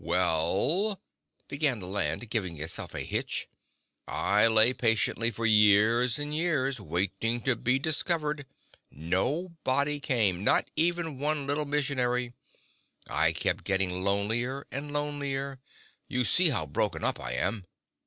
"Well," 0.03 0.99
began 1.47 1.79
the 1.79 1.85
Land, 1.85 2.27
giving 2.31 2.59
itself 2.59 2.95
a 2.95 3.01
hitch, 3.03 3.47
"I 4.07 4.47
lay 4.47 4.73
patiently 4.73 5.29
for 5.29 5.45
years 5.45 6.17
and 6.17 6.33
years 6.33 6.79
waiting 6.79 7.39
to 7.41 7.55
be 7.55 7.77
discovered. 7.77 8.47
Nobody 8.89 9.99
came—not 9.99 10.71
even 10.75 11.19
one 11.19 11.45
little 11.45 11.65
missionary. 11.65 12.33
I 13.07 13.31
kept 13.31 13.63
getting 13.63 14.03
lonelier 14.03 14.65
and 14.71 14.91
lonelier. 14.91 15.59
You 16.07 16.25
see 16.25 16.49
how 16.49 16.65
broken 16.65 17.03
up 17.03 17.19
I 17.19 17.33
am!" 17.33 17.67